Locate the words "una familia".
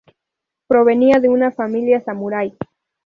1.29-2.01